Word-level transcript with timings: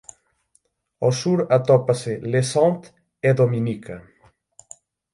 Ao 1.03 1.11
sur 1.21 1.39
atópase 1.57 2.13
Les 2.31 2.47
Saintes 2.53 2.87
e 3.29 3.29
Dominica. 3.41 3.95